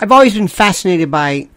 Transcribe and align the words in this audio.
I've 0.00 0.10
always 0.10 0.34
been 0.34 0.48
fascinated 0.48 1.10
by 1.10 1.48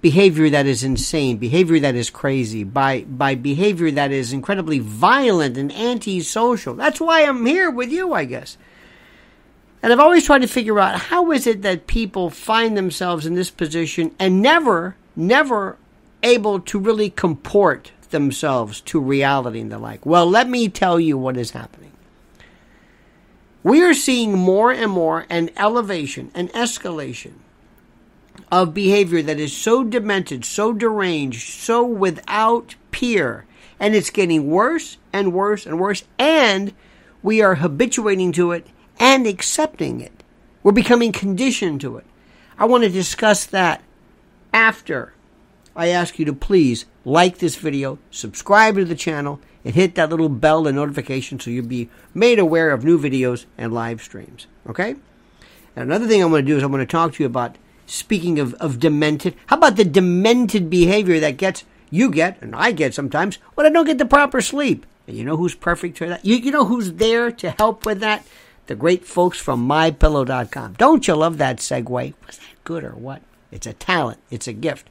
behavior 0.00 0.50
that 0.50 0.66
is 0.66 0.82
insane, 0.82 1.36
behavior 1.36 1.78
that 1.80 1.94
is 1.94 2.10
crazy, 2.10 2.64
by 2.64 3.02
by 3.04 3.36
behavior 3.36 3.90
that 3.92 4.10
is 4.10 4.32
incredibly 4.32 4.80
violent 4.80 5.56
and 5.56 5.72
antisocial. 5.72 6.74
That's 6.74 7.00
why 7.00 7.24
I'm 7.24 7.46
here 7.46 7.70
with 7.70 7.92
you, 7.92 8.12
I 8.12 8.24
guess. 8.24 8.58
And 9.80 9.92
I've 9.92 10.00
always 10.00 10.26
tried 10.26 10.42
to 10.42 10.48
figure 10.48 10.80
out 10.80 10.98
how 10.98 11.30
is 11.30 11.46
it 11.46 11.62
that 11.62 11.86
people 11.86 12.30
find 12.30 12.76
themselves 12.76 13.26
in 13.26 13.34
this 13.34 13.50
position 13.50 14.12
and 14.18 14.42
never, 14.42 14.96
never 15.14 15.76
able 16.22 16.58
to 16.60 16.78
really 16.80 17.10
comport 17.10 17.92
themselves 18.10 18.80
to 18.80 18.98
reality 18.98 19.60
and 19.60 19.70
the 19.70 19.78
like. 19.78 20.04
Well, 20.04 20.28
let 20.28 20.48
me 20.48 20.68
tell 20.68 20.98
you 20.98 21.16
what 21.16 21.36
is 21.36 21.52
happening. 21.52 21.92
We 23.62 23.82
are 23.82 23.94
seeing 23.94 24.36
more 24.36 24.72
and 24.72 24.90
more 24.90 25.26
an 25.30 25.50
elevation, 25.56 26.32
an 26.34 26.48
escalation 26.48 27.34
of 28.50 28.74
behavior 28.74 29.22
that 29.22 29.40
is 29.40 29.56
so 29.56 29.84
demented, 29.84 30.44
so 30.44 30.72
deranged, 30.72 31.48
so 31.48 31.84
without 31.84 32.74
peer. 32.90 33.46
And 33.80 33.94
it's 33.94 34.10
getting 34.10 34.50
worse 34.50 34.98
and 35.12 35.32
worse 35.32 35.66
and 35.66 35.80
worse. 35.80 36.04
And 36.18 36.72
we 37.22 37.42
are 37.42 37.56
habituating 37.56 38.32
to 38.32 38.52
it 38.52 38.66
and 38.98 39.26
accepting 39.26 40.00
it. 40.00 40.22
We're 40.62 40.72
becoming 40.72 41.12
conditioned 41.12 41.80
to 41.82 41.96
it. 41.96 42.06
I 42.58 42.66
want 42.66 42.84
to 42.84 42.90
discuss 42.90 43.44
that 43.46 43.82
after 44.52 45.12
I 45.74 45.88
ask 45.88 46.18
you 46.18 46.24
to 46.26 46.32
please 46.32 46.86
like 47.04 47.38
this 47.38 47.56
video, 47.56 47.98
subscribe 48.10 48.76
to 48.76 48.84
the 48.84 48.94
channel, 48.94 49.40
and 49.64 49.74
hit 49.74 49.94
that 49.94 50.10
little 50.10 50.28
bell 50.28 50.66
and 50.66 50.76
notification 50.76 51.40
so 51.40 51.50
you'll 51.50 51.66
be 51.66 51.90
made 52.12 52.38
aware 52.38 52.70
of 52.70 52.84
new 52.84 52.98
videos 52.98 53.46
and 53.58 53.72
live 53.72 54.02
streams. 54.02 54.46
Okay? 54.68 54.90
And 55.74 55.90
another 55.90 56.06
thing 56.06 56.22
I'm 56.22 56.30
going 56.30 56.44
to 56.44 56.50
do 56.50 56.56
is 56.56 56.62
I'm 56.62 56.70
going 56.70 56.86
to 56.86 56.90
talk 56.90 57.14
to 57.14 57.22
you 57.22 57.26
about, 57.26 57.56
speaking 57.86 58.38
of, 58.38 58.54
of 58.54 58.78
demented, 58.78 59.34
how 59.46 59.56
about 59.56 59.76
the 59.76 59.84
demented 59.84 60.70
behavior 60.70 61.20
that 61.20 61.36
gets, 61.36 61.64
you 61.90 62.10
get, 62.10 62.40
and 62.40 62.54
I 62.54 62.72
get 62.72 62.94
sometimes, 62.94 63.36
when 63.54 63.66
I 63.66 63.70
don't 63.70 63.86
get 63.86 63.98
the 63.98 64.06
proper 64.06 64.40
sleep. 64.40 64.86
And 65.06 65.16
you 65.16 65.24
know 65.24 65.36
who's 65.36 65.54
perfect 65.54 65.98
for 65.98 66.08
that? 66.08 66.24
You, 66.24 66.36
you 66.36 66.50
know 66.50 66.64
who's 66.64 66.94
there 66.94 67.30
to 67.30 67.50
help 67.50 67.84
with 67.84 68.00
that? 68.00 68.24
the 68.66 68.74
great 68.74 69.04
folks 69.04 69.38
from 69.38 69.66
mypillow.com. 69.68 70.74
Don't 70.74 71.06
you 71.06 71.14
love 71.14 71.38
that 71.38 71.58
segue? 71.58 72.14
Was 72.26 72.38
that 72.38 72.64
good 72.64 72.84
or 72.84 72.92
what? 72.92 73.22
It's 73.50 73.66
a 73.66 73.72
talent, 73.72 74.20
it's 74.30 74.48
a 74.48 74.52
gift. 74.52 74.88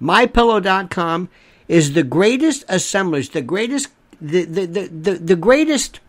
mypillow.com 0.00 1.28
is 1.68 1.92
the 1.92 2.02
greatest 2.02 2.64
assemblage, 2.68 3.30
the 3.30 3.42
greatest 3.42 3.88
the, 4.20 4.44
the, 4.44 4.66
the, 4.66 4.88
the, 4.88 5.12
the 5.14 5.36
greatest 5.36 6.00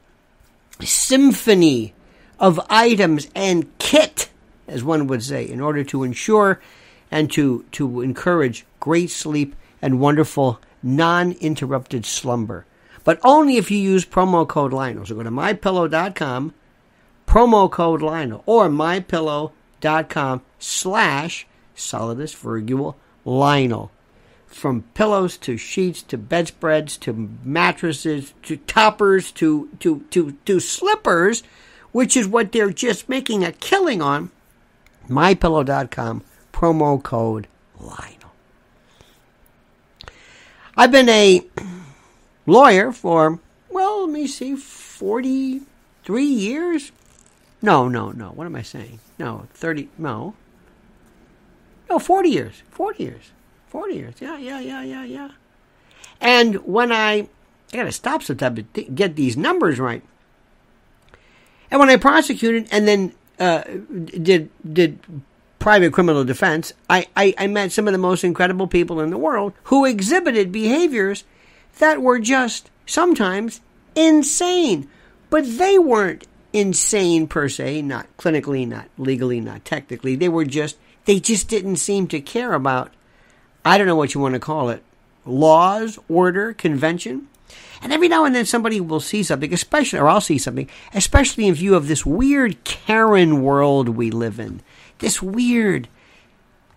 symphony 0.81 1.93
of 2.39 2.59
items 2.69 3.29
and 3.35 3.77
kit, 3.77 4.29
as 4.67 4.83
one 4.83 5.07
would 5.07 5.23
say, 5.23 5.47
in 5.47 5.61
order 5.61 5.83
to 5.83 6.03
ensure 6.03 6.59
and 7.11 7.31
to, 7.31 7.65
to 7.71 8.01
encourage 8.01 8.65
great 8.79 9.09
sleep 9.09 9.55
and 9.81 9.99
wonderful 9.99 10.59
non 10.81 11.33
interrupted 11.33 12.05
slumber. 12.05 12.65
But 13.03 13.19
only 13.23 13.57
if 13.57 13.69
you 13.69 13.77
use 13.77 14.05
promo 14.05 14.47
code 14.47 14.73
Lionel. 14.73 15.05
So 15.05 15.15
go 15.15 15.23
to 15.23 15.31
mypillow.com 15.31 16.53
promo 17.27 17.69
code 17.69 18.01
Lionel 18.01 18.43
or 18.45 18.69
mypillow.com 18.69 20.41
slash 20.59 21.47
solidus 21.75 22.35
virgule 22.35 22.97
Lionel. 23.23 23.91
From 24.47 24.83
pillows 24.93 25.37
to 25.39 25.57
sheets 25.57 26.01
to 26.03 26.17
bedspreads 26.17 26.97
to 26.99 27.29
mattresses 27.43 28.33
to 28.43 28.55
toppers 28.57 29.31
to, 29.33 29.69
to, 29.79 30.05
to, 30.11 30.31
to 30.45 30.59
slippers, 30.61 31.43
which 31.91 32.15
is 32.15 32.27
what 32.27 32.53
they're 32.53 32.71
just 32.71 33.09
making 33.09 33.43
a 33.43 33.51
killing 33.51 34.01
on, 34.01 34.31
mypillow.com 35.07 36.23
promo 36.53 37.01
code 37.01 37.47
Lionel. 37.79 38.31
I've 40.77 40.91
been 40.91 41.09
a 41.09 41.45
lawyer 42.45 42.91
for, 42.91 43.39
well, 43.69 44.05
let 44.05 44.13
me 44.13 44.27
see, 44.27 44.55
43 44.55 46.23
years, 46.23 46.91
no, 47.61 47.87
no, 47.87 48.11
no. 48.11 48.27
What 48.29 48.45
am 48.45 48.55
I 48.55 48.61
saying? 48.61 48.99
No, 49.17 49.47
30, 49.53 49.89
no. 49.97 50.35
No, 51.89 51.99
40 51.99 52.29
years. 52.29 52.61
40 52.69 53.03
years. 53.03 53.31
40 53.69 53.95
years. 53.95 54.13
Yeah, 54.19 54.37
yeah, 54.37 54.59
yeah, 54.59 54.83
yeah, 54.83 55.03
yeah. 55.03 55.31
And 56.21 56.55
when 56.65 56.91
I, 56.91 57.27
I 57.73 57.77
got 57.77 57.83
to 57.85 57.91
stop 57.91 58.21
sometimes 58.21 58.63
to 58.73 58.83
get 58.83 59.15
these 59.15 59.35
numbers 59.35 59.79
right. 59.79 60.03
And 61.71 61.79
when 61.79 61.89
I 61.89 61.97
prosecuted 61.97 62.67
and 62.71 62.87
then 62.87 63.13
uh, 63.39 63.63
did 64.21 64.49
did 64.71 64.99
private 65.65 65.91
criminal 65.91 66.23
defense, 66.23 66.73
I, 66.87 67.07
I, 67.17 67.33
I 67.39 67.47
met 67.47 67.71
some 67.71 67.87
of 67.87 67.91
the 67.91 67.97
most 67.97 68.23
incredible 68.23 68.67
people 68.67 69.01
in 69.01 69.09
the 69.09 69.17
world 69.17 69.51
who 69.63 69.83
exhibited 69.83 70.51
behaviors 70.51 71.23
that 71.79 72.03
were 72.03 72.19
just 72.19 72.69
sometimes 72.85 73.61
insane. 73.95 74.87
But 75.31 75.57
they 75.57 75.79
weren't 75.79 76.27
insane 76.53 77.25
per 77.25 77.49
se, 77.49 77.81
not 77.81 78.05
clinically, 78.15 78.67
not 78.67 78.89
legally, 78.99 79.41
not 79.41 79.65
technically. 79.65 80.15
They 80.15 80.29
were 80.29 80.45
just, 80.45 80.77
they 81.05 81.19
just 81.19 81.49
didn't 81.49 81.77
seem 81.77 82.07
to 82.09 82.21
care 82.21 82.53
about, 82.53 82.93
I 83.65 83.79
don't 83.79 83.87
know 83.87 83.95
what 83.95 84.13
you 84.13 84.21
want 84.21 84.35
to 84.35 84.39
call 84.39 84.69
it, 84.69 84.83
laws, 85.25 85.97
order, 86.07 86.53
convention. 86.53 87.27
And 87.81 87.93
every 87.93 88.07
now 88.07 88.25
and 88.25 88.35
then 88.35 88.45
somebody 88.45 88.79
will 88.81 88.99
see 88.99 89.23
something, 89.23 89.53
especially, 89.53 89.99
or 89.99 90.07
I'll 90.07 90.21
see 90.21 90.37
something, 90.37 90.69
especially 90.93 91.47
in 91.47 91.53
view 91.53 91.75
of 91.75 91.87
this 91.87 92.05
weird 92.05 92.63
Karen 92.63 93.41
world 93.41 93.89
we 93.89 94.11
live 94.11 94.39
in. 94.39 94.61
This 94.99 95.21
weird 95.21 95.87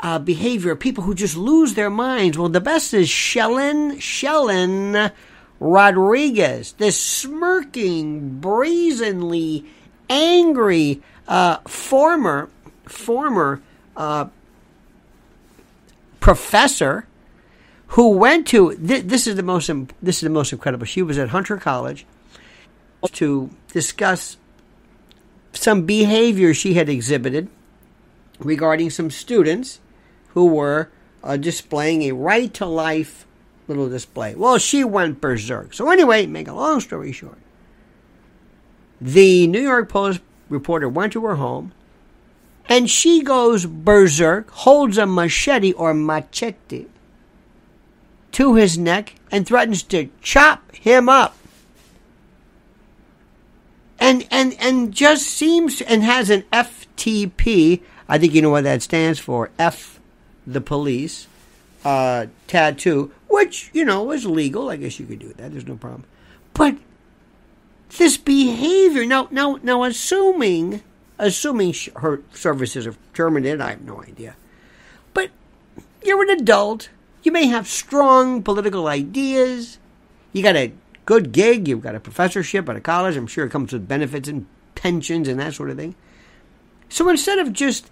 uh, 0.01 0.19
behavior 0.19 0.73
of 0.73 0.81
people 0.81 1.05
who 1.05 1.15
just 1.15 1.37
lose 1.37 1.75
their 1.75 1.91
minds. 1.91 2.39
Well, 2.39 2.49
the 2.49 2.61
best 2.61 2.95
is 2.95 3.09
Shellyne, 3.09 3.97
Shellyne 3.97 5.13
Rodriguez, 5.61 6.73
this 6.75 7.01
smirking, 7.01 8.39
brazenly 8.41 9.67
angry 10.09 11.03
uh, 11.27 11.59
former 11.67 12.49
former 12.85 13.61
uh, 13.97 14.27
professor 16.21 17.07
who 17.89 18.11
went 18.11 18.47
to 18.49 18.77
th- 18.77 19.05
this 19.05 19.27
is 19.27 19.37
the 19.37 19.43
most 19.43 19.71
this 20.03 20.17
is 20.17 20.23
the 20.23 20.31
most 20.31 20.53
incredible. 20.53 20.87
She 20.87 21.03
was 21.03 21.19
at 21.19 21.31
Hunter 21.31 21.57
College 21.57 22.07
to 23.13 23.51
discuss 23.73 24.37
some 25.53 25.87
behavior 25.87 26.53
she 26.53 26.75
had 26.75 26.89
exhibited 26.89 27.49
regarding 28.39 28.91
some 28.91 29.11
students 29.11 29.81
who 30.29 30.47
were 30.47 30.91
uh, 31.25 31.37
displaying 31.37 32.03
a 32.03 32.13
right 32.13 32.53
to 32.55 32.67
life 32.67 33.27
little 33.67 33.89
display. 33.89 34.35
Well, 34.35 34.59
she 34.59 34.85
went 34.85 35.21
berserk. 35.21 35.75
So, 35.75 35.91
anyway, 35.91 36.27
make 36.27 36.49
a 36.49 36.55
long 36.55 36.81
story 36.81 37.13
short, 37.13 37.39
the 39.01 39.47
New 39.47 39.61
York 39.61 39.89
Post 39.89 40.21
reporter 40.49 40.89
went 40.89 41.13
to 41.13 41.25
her 41.25 41.37
home 41.37 41.73
and 42.69 42.89
she 42.89 43.23
goes 43.23 43.65
berserk, 43.67 44.51
holds 44.51 44.99
a 44.99 45.07
machete 45.07 45.73
or 45.73 45.95
machete 45.95 46.87
to 48.33 48.55
his 48.55 48.79
neck 48.79 49.15
and 49.31 49.47
threatens 49.47 49.83
to 49.85 50.09
chop 50.21 50.75
him 50.75 51.09
up. 51.09 51.37
And 53.99 54.27
and 54.31 54.55
and 54.61 54.93
just 54.93 55.27
seems 55.27 55.81
and 55.81 56.03
has 56.05 56.31
an 56.31 56.45
FTP. 56.53 57.83
I 58.09 58.19
think 58.19 58.33
you 58.33 58.43
know 58.43 58.51
what 58.51 58.65
that 58.65 58.83
stands 58.83 59.19
for. 59.19 59.51
F 59.59 59.99
the 60.47 60.61
police 60.61 61.27
uh, 61.85 62.27
tattoo, 62.47 63.13
which, 63.29 63.71
you 63.73 63.85
know, 63.85 64.11
is 64.11 64.27
legal. 64.27 64.71
I 64.71 64.77
guess 64.77 64.99
you 64.99 65.07
could 65.07 65.19
do 65.19 65.33
that. 65.35 65.53
There's 65.53 65.67
no 65.67 65.77
problem. 65.77 66.05
But 66.55 66.77
this 67.97 68.17
behavior, 68.17 69.07
now, 69.07 69.29
now, 69.31 69.59
now, 69.63 69.85
assuming, 69.85 70.83
assuming 71.19 71.75
her 71.97 72.23
services 72.33 72.87
are 72.87 72.97
terminated, 73.15 73.61
I 73.61 73.71
have 73.71 73.83
no 73.83 74.03
idea. 74.03 74.37
But 75.15 75.31
you're 76.05 76.23
an 76.23 76.31
adult. 76.31 76.91
You 77.29 77.33
may 77.33 77.49
have 77.49 77.69
strong 77.69 78.43
political 78.43 78.87
ideas. 78.87 79.79
You 80.33 80.43
got 80.43 80.57
a 80.57 80.73
good 81.05 81.31
gig. 81.31 81.69
You've 81.69 81.83
got 81.83 81.95
a 81.95 82.01
professorship 82.01 82.67
at 82.71 82.77
a 82.77 82.81
college. 82.81 83.19
I'm 83.19 83.27
sure 83.27 83.45
it 83.45 83.51
comes 83.51 83.71
with 83.71 83.87
benefits 83.87 84.31
and 84.31 84.47
pensions 84.75 85.29
and 85.29 85.39
that 85.39 85.53
sort 85.53 85.69
of 85.69 85.77
thing. 85.77 85.95
So 86.89 87.07
instead 87.11 87.39
of 87.39 87.53
just 87.53 87.91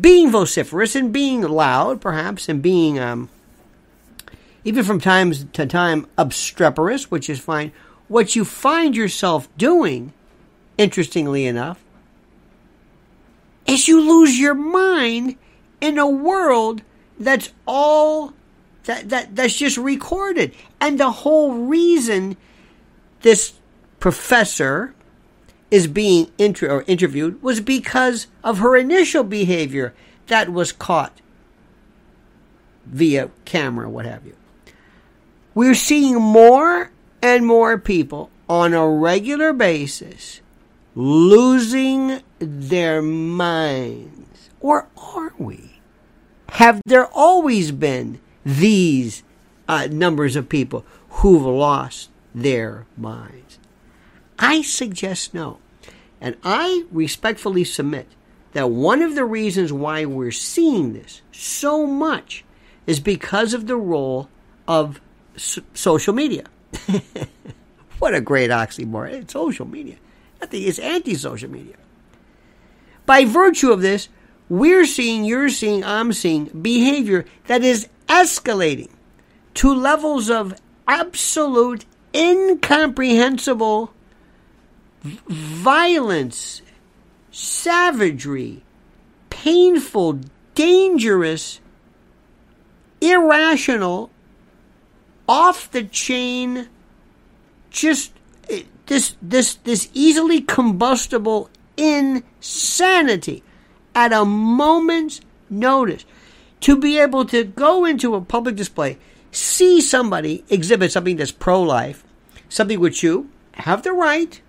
being 0.00 0.30
vociferous 0.30 0.94
and 0.94 1.12
being 1.12 1.42
loud, 1.42 2.00
perhaps, 2.00 2.48
and 2.48 2.62
being, 2.62 3.00
um, 3.00 3.28
even 4.62 4.84
from 4.84 5.00
time 5.00 5.32
to 5.32 5.66
time, 5.66 6.06
obstreperous, 6.16 7.10
which 7.10 7.28
is 7.28 7.40
fine. 7.40 7.72
What 8.06 8.36
you 8.36 8.44
find 8.44 8.94
yourself 8.94 9.48
doing, 9.56 10.12
interestingly 10.78 11.46
enough, 11.46 11.82
is 13.66 13.88
you 13.88 14.00
lose 14.00 14.38
your 14.38 14.54
mind 14.54 15.34
in 15.80 15.98
a 15.98 16.08
world 16.08 16.82
that's 17.20 17.52
all 17.66 18.32
that, 18.84 19.10
that 19.10 19.36
that's 19.36 19.54
just 19.54 19.76
recorded. 19.76 20.54
And 20.80 20.98
the 20.98 21.10
whole 21.10 21.52
reason 21.54 22.36
this 23.20 23.52
professor 24.00 24.94
is 25.70 25.86
being 25.86 26.32
inter- 26.38 26.70
or 26.70 26.84
interviewed 26.86 27.40
was 27.42 27.60
because 27.60 28.26
of 28.42 28.58
her 28.58 28.76
initial 28.76 29.22
behavior 29.22 29.94
that 30.26 30.50
was 30.50 30.72
caught 30.72 31.20
via 32.86 33.30
camera, 33.44 33.88
what 33.88 34.06
have 34.06 34.26
you. 34.26 34.34
We're 35.54 35.74
seeing 35.74 36.20
more 36.20 36.90
and 37.22 37.46
more 37.46 37.78
people 37.78 38.30
on 38.48 38.72
a 38.72 38.88
regular 38.88 39.52
basis 39.52 40.40
losing 40.94 42.20
their 42.38 43.02
minds. 43.02 44.50
Or 44.60 44.88
are 44.96 45.32
we? 45.38 45.79
Have 46.52 46.80
there 46.84 47.06
always 47.06 47.72
been 47.72 48.20
these 48.44 49.22
uh, 49.68 49.88
numbers 49.90 50.36
of 50.36 50.48
people 50.48 50.84
who've 51.08 51.44
lost 51.44 52.10
their 52.34 52.86
minds? 52.96 53.58
I 54.38 54.62
suggest 54.62 55.32
no. 55.32 55.58
And 56.20 56.36
I 56.44 56.84
respectfully 56.90 57.64
submit 57.64 58.08
that 58.52 58.70
one 58.70 59.00
of 59.00 59.14
the 59.14 59.24
reasons 59.24 59.72
why 59.72 60.04
we're 60.04 60.32
seeing 60.32 60.92
this 60.92 61.22
so 61.32 61.86
much 61.86 62.44
is 62.86 63.00
because 63.00 63.54
of 63.54 63.66
the 63.66 63.76
role 63.76 64.28
of 64.66 65.00
so- 65.36 65.62
social 65.72 66.12
media. 66.12 66.44
what 67.98 68.14
a 68.14 68.20
great 68.20 68.50
oxymoron. 68.50 69.12
It's 69.12 69.32
social 69.32 69.66
media. 69.66 69.96
Nothing 70.40 70.62
is 70.62 70.78
anti 70.78 71.14
social 71.14 71.50
media. 71.50 71.76
By 73.06 73.24
virtue 73.24 73.72
of 73.72 73.82
this, 73.82 74.08
we're 74.50 74.84
seeing, 74.84 75.24
you're 75.24 75.48
seeing, 75.48 75.84
I'm 75.84 76.12
seeing 76.12 76.46
behavior 76.46 77.24
that 77.46 77.62
is 77.62 77.88
escalating 78.08 78.90
to 79.54 79.72
levels 79.72 80.28
of 80.28 80.60
absolute 80.88 81.84
incomprehensible 82.12 83.94
violence, 85.02 86.62
savagery, 87.30 88.62
painful, 89.30 90.20
dangerous, 90.56 91.60
irrational, 93.00 94.10
off 95.28 95.70
the 95.70 95.84
chain, 95.84 96.68
just 97.70 98.12
eh, 98.50 98.64
this 98.86 99.14
this 99.22 99.54
this 99.54 99.88
easily 99.94 100.40
combustible 100.40 101.48
insanity 101.76 103.44
at 103.94 104.12
a 104.12 104.24
moment's 104.24 105.20
notice 105.48 106.04
to 106.60 106.76
be 106.76 106.98
able 106.98 107.24
to 107.24 107.44
go 107.44 107.84
into 107.84 108.14
a 108.14 108.20
public 108.20 108.56
display 108.56 108.98
see 109.32 109.80
somebody 109.80 110.44
exhibit 110.48 110.92
something 110.92 111.16
that's 111.16 111.32
pro-life 111.32 112.04
something 112.48 112.80
which 112.80 113.02
you 113.02 113.30
have 113.52 113.82
the 113.82 113.92
right 113.92 114.40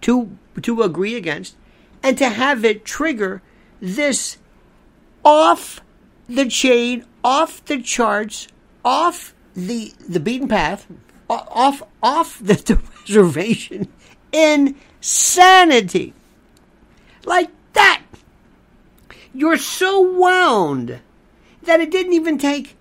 to 0.00 0.36
to 0.62 0.82
agree 0.82 1.14
against 1.14 1.56
and 2.02 2.18
to 2.18 2.28
have 2.28 2.64
it 2.64 2.84
trigger 2.84 3.42
this 3.80 4.38
off 5.24 5.80
the 6.28 6.46
chain 6.46 7.04
off 7.24 7.64
the 7.66 7.80
charts 7.80 8.48
off 8.84 9.34
the 9.54 9.92
the 10.08 10.20
beaten 10.20 10.48
path 10.48 10.86
off 11.28 11.82
off 12.02 12.38
the, 12.38 12.54
the 12.66 12.80
reservation 13.00 13.88
insanity 14.32 16.14
like 17.24 17.50
that 17.72 18.02
you're 19.34 19.58
so 19.58 20.00
wound 20.00 21.00
that 21.62 21.80
it 21.80 21.90
didn't 21.90 22.12
even 22.12 22.38
take 22.38 22.76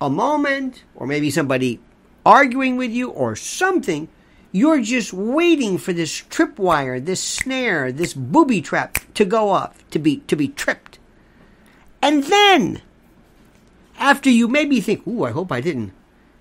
a 0.00 0.10
moment 0.10 0.84
or 0.94 1.06
maybe 1.06 1.30
somebody 1.30 1.80
arguing 2.24 2.76
with 2.76 2.90
you 2.90 3.10
or 3.10 3.36
something 3.36 4.08
you're 4.52 4.80
just 4.80 5.12
waiting 5.12 5.76
for 5.76 5.92
this 5.92 6.22
tripwire, 6.30 7.04
this 7.04 7.22
snare, 7.22 7.92
this 7.92 8.14
booby 8.14 8.62
trap 8.62 8.98
to 9.12 9.24
go 9.24 9.50
off, 9.50 9.76
to 9.90 9.98
be 9.98 10.18
to 10.28 10.36
be 10.36 10.48
tripped. 10.48 10.98
And 12.00 12.24
then 12.24 12.80
after 13.98 14.30
you 14.30 14.48
maybe 14.48 14.80
think, 14.80 15.06
"Ooh, 15.06 15.24
I 15.24 15.30
hope 15.30 15.52
I 15.52 15.60
didn't 15.60 15.92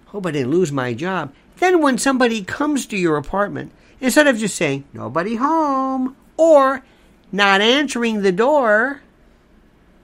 hope 0.07 0.25
I 0.25 0.31
didn't 0.31 0.51
lose 0.51 0.71
my 0.71 0.93
job." 0.93 1.33
Then 1.57 1.81
when 1.81 1.97
somebody 1.97 2.43
comes 2.43 2.85
to 2.85 2.97
your 2.97 3.17
apartment, 3.17 3.71
instead 3.99 4.27
of 4.27 4.37
just 4.37 4.55
saying, 4.55 4.85
"Nobody 4.93 5.35
home," 5.35 6.15
or 6.37 6.83
not 7.31 7.59
answering 7.59 8.21
the 8.21 8.31
door, 8.31 9.01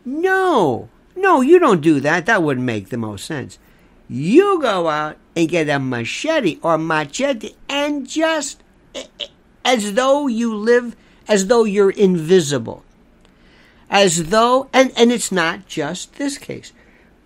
no. 0.06 0.90
No, 1.16 1.42
you 1.42 1.60
don't 1.60 1.82
do 1.82 2.00
that. 2.00 2.26
That 2.26 2.42
wouldn't 2.42 2.66
make 2.66 2.90
the 2.90 2.98
most 2.98 3.26
sense. 3.26 3.60
You 4.08 4.62
go 4.62 4.90
out 4.90 5.18
and 5.36 5.48
get 5.48 5.70
a 5.70 5.80
machete 5.80 6.60
or 6.62 6.78
machete 6.78 7.54
and 7.70 8.08
just 8.08 8.62
as 9.64 9.94
though 9.94 10.28
you 10.28 10.54
live 10.56 10.96
as 11.28 11.48
though 11.48 11.64
you're 11.64 11.92
invisible 11.92 12.84
as 13.90 14.30
though 14.30 14.70
and 14.74 14.92
and 14.98 15.12
it's 15.12 15.32
not 15.32 15.68
just 15.68 16.16
this 16.16 16.38
case 16.38 16.74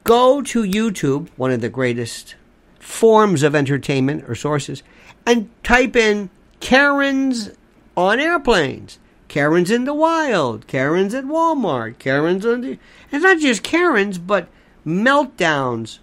go 0.04 0.42
to 0.42 0.64
youtube 0.64 1.30
one 1.38 1.52
of 1.52 1.62
the 1.62 1.70
greatest 1.70 2.36
forms 2.80 3.42
of 3.42 3.56
entertainment 3.56 4.24
or 4.28 4.36
sources 4.36 4.84
and 5.26 5.50
type 5.64 5.96
in 5.96 6.30
karens 6.60 7.52
on 7.96 8.20
airplanes 8.20 9.00
karens 9.36 9.70
in 9.70 9.84
the 9.84 9.94
wild 9.94 10.66
karens 10.68 11.14
at 11.14 11.26
walmart 11.26 12.00
karens 12.00 12.46
on 12.46 12.62
the 12.62 12.80
it's 13.12 13.24
not 13.24 13.40
just 13.40 13.64
karens 13.64 14.18
but 14.18 14.48
meltdowns 14.86 16.00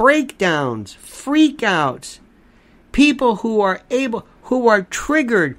breakdowns, 0.00 0.96
freakouts, 0.96 2.20
people 2.90 3.36
who 3.36 3.60
are 3.60 3.82
able, 3.90 4.26
who 4.44 4.66
are 4.66 4.80
triggered, 4.80 5.58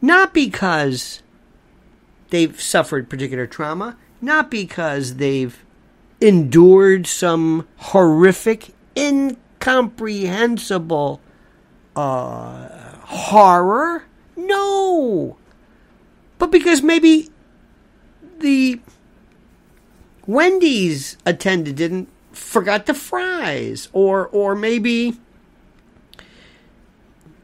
not 0.00 0.32
because 0.32 1.22
they've 2.30 2.58
suffered 2.58 3.10
particular 3.10 3.46
trauma, 3.46 3.98
not 4.22 4.50
because 4.50 5.16
they've 5.16 5.62
endured 6.22 7.06
some 7.06 7.68
horrific, 7.76 8.72
incomprehensible 8.96 11.20
uh, 11.94 12.68
horror. 13.02 14.04
No. 14.36 15.36
But 16.38 16.50
because 16.50 16.82
maybe 16.82 17.30
the 18.38 18.80
Wendy's 20.26 21.16
attendant 21.24 21.76
didn't 21.76 22.08
forgot 22.32 22.86
the 22.86 22.94
fries 22.94 23.88
or 23.92 24.28
or 24.28 24.54
maybe 24.54 25.16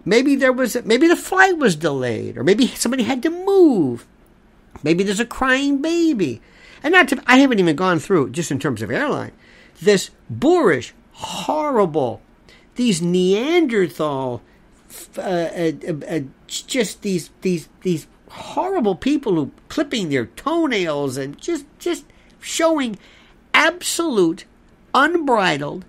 maybe 0.04 0.36
there 0.36 0.52
was 0.52 0.76
maybe 0.84 1.08
the 1.08 1.16
flight 1.16 1.56
was 1.56 1.76
delayed 1.76 2.36
or 2.36 2.44
maybe 2.44 2.66
somebody 2.68 3.04
had 3.04 3.22
to 3.22 3.30
move. 3.30 4.06
Maybe 4.82 5.04
there's 5.04 5.20
a 5.20 5.26
crying 5.26 5.80
baby. 5.80 6.40
And 6.82 6.92
not 6.92 7.08
to, 7.08 7.22
i 7.26 7.36
haven't 7.36 7.60
even 7.60 7.76
gone 7.76 8.00
through 8.00 8.30
just 8.30 8.50
in 8.50 8.58
terms 8.58 8.82
of 8.82 8.90
airline 8.90 9.32
this 9.80 10.10
boorish 10.28 10.94
horrible 11.12 12.20
these 12.74 13.02
neanderthal 13.02 14.42
uh, 15.16 15.20
uh, 15.20 15.72
uh, 16.08 16.20
just 16.46 17.02
these 17.02 17.30
these 17.40 17.68
these 17.82 18.06
horrible 18.32 18.94
people 18.94 19.34
who 19.34 19.52
clipping 19.68 20.08
their 20.08 20.26
toenails 20.26 21.16
and 21.16 21.38
just 21.38 21.66
just 21.78 22.04
showing 22.40 22.98
absolute 23.52 24.46
unbridled, 24.94 25.84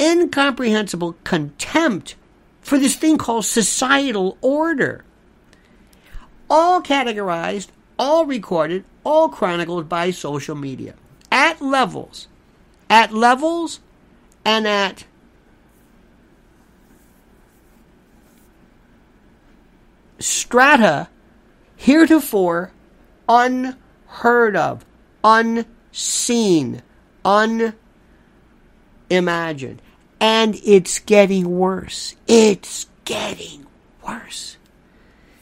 incomprehensible 0.00 1.16
contempt 1.24 2.14
for 2.60 2.78
this 2.78 2.94
thing 2.94 3.16
called 3.18 3.44
societal 3.44 4.36
order. 4.40 5.04
All 6.50 6.82
categorized, 6.82 7.68
all 7.98 8.26
recorded, 8.26 8.84
all 9.04 9.30
chronicled 9.30 9.88
by 9.88 10.10
social 10.10 10.54
media 10.54 10.94
at 11.30 11.62
levels, 11.62 12.28
at 12.90 13.12
levels, 13.12 13.80
and 14.44 14.68
at 14.68 15.04
strata 20.22 21.08
heretofore 21.76 22.72
unheard 23.28 24.56
of, 24.56 24.84
unseen 25.24 26.82
unimagined. 27.24 27.72
And 30.20 30.60
it's 30.64 30.98
getting 31.00 31.58
worse. 31.58 32.14
It's 32.28 32.86
getting 33.04 33.66
worse. 34.06 34.56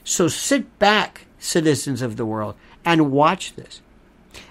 So 0.04 0.28
sit 0.28 0.78
back, 0.78 1.26
citizens 1.38 2.02
of 2.02 2.16
the 2.16 2.24
world, 2.26 2.54
and 2.84 3.12
watch 3.12 3.54
this. 3.54 3.82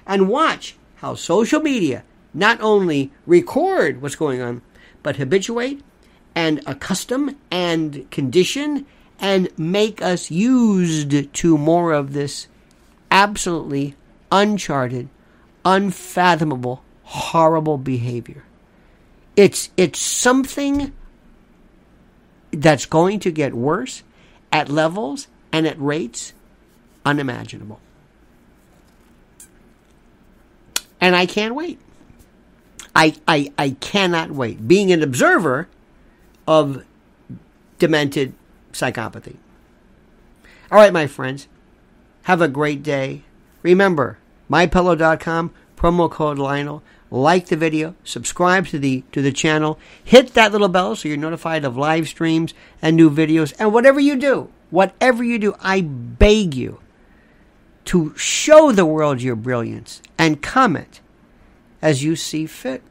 And 0.05 0.29
watch 0.29 0.77
how 0.97 1.15
social 1.15 1.61
media 1.61 2.03
not 2.33 2.61
only 2.61 3.11
record 3.25 4.01
what's 4.01 4.15
going 4.15 4.41
on, 4.41 4.61
but 5.01 5.15
habituate 5.15 5.81
and 6.35 6.61
accustom 6.67 7.35
and 7.49 8.09
condition 8.11 8.85
and 9.19 9.49
make 9.57 10.01
us 10.01 10.31
used 10.31 11.33
to 11.33 11.57
more 11.57 11.91
of 11.91 12.13
this 12.13 12.47
absolutely 13.11 13.95
uncharted, 14.31 15.09
unfathomable 15.65 16.83
horrible 17.03 17.77
behavior. 17.77 18.43
It's 19.35 19.71
it's 19.77 19.99
something 19.99 20.93
that's 22.51 22.85
going 22.85 23.19
to 23.21 23.31
get 23.31 23.53
worse 23.53 24.03
at 24.51 24.69
levels 24.69 25.27
and 25.51 25.65
at 25.65 25.79
rates 25.79 26.33
unimaginable. 27.05 27.79
And 31.01 31.15
I 31.15 31.25
can't 31.25 31.55
wait. 31.55 31.79
I, 32.93 33.15
I, 33.27 33.53
I 33.57 33.71
cannot 33.79 34.31
wait. 34.31 34.67
Being 34.67 34.91
an 34.91 35.01
observer 35.01 35.67
of 36.47 36.83
demented 37.77 38.33
psychopathy. 38.71 39.37
All 40.71 40.77
right, 40.77 40.93
my 40.93 41.07
friends. 41.07 41.47
Have 42.23 42.41
a 42.41 42.47
great 42.47 42.83
day. 42.83 43.23
Remember, 43.63 44.19
mypillow.com, 44.49 45.51
promo 45.75 46.11
code 46.11 46.37
Lionel. 46.37 46.83
Like 47.11 47.47
the 47.47 47.55
video, 47.55 47.95
subscribe 48.03 48.67
to 48.67 48.77
the 48.77 49.03
to 49.13 49.23
the 49.23 49.31
channel, 49.31 49.79
hit 50.03 50.35
that 50.35 50.51
little 50.51 50.67
bell 50.67 50.95
so 50.95 51.07
you're 51.07 51.17
notified 51.17 51.65
of 51.65 51.75
live 51.75 52.07
streams 52.07 52.53
and 52.83 52.95
new 52.95 53.09
videos. 53.09 53.51
And 53.57 53.73
whatever 53.73 53.99
you 53.99 54.15
do, 54.15 54.49
whatever 54.69 55.23
you 55.23 55.39
do, 55.39 55.55
I 55.59 55.81
beg 55.81 56.53
you 56.53 56.79
to 57.85 58.13
show 58.15 58.71
the 58.71 58.85
world 58.85 59.23
your 59.23 59.35
brilliance 59.35 60.03
and 60.19 60.43
comment 60.43 61.01
as 61.81 62.03
you 62.03 62.15
see 62.15 62.45
fit. 62.45 62.83